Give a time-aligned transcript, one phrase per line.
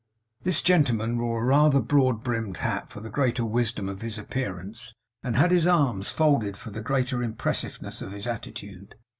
[0.41, 4.95] This gentleman wore a rather broad brimmed hat for the greater wisdom of his appearance;
[5.21, 8.95] and had his arms folded for the greater impressiveness of his attitude.